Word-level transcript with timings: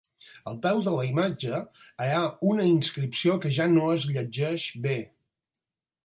Al 0.51 0.55
peu 0.61 0.79
de 0.85 0.91
la 0.93 1.01
imatge 1.07 1.59
hi 2.05 2.07
ha 2.13 2.23
una 2.51 2.65
inscripció 2.69 3.35
que 3.43 3.51
ja 3.59 3.67
no 3.75 3.91
es 3.97 4.07
llegeix 4.13 4.65
bé. 4.87 4.95